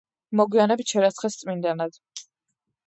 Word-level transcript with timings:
მოგვიანებით 0.39 0.95
შერაცხეს 0.95 1.39
წმინდანად. 1.43 2.03